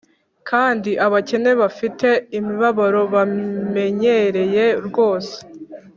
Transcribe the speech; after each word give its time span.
kandi 0.49 0.91
abakene 1.05 1.51
bafite 1.61 2.07
imibabaro 2.37 3.01
bamenyereye 3.13 4.65
rwose, 4.87 5.35